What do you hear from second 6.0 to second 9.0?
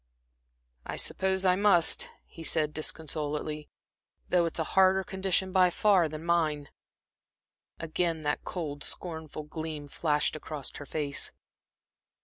than mine." Again that cold,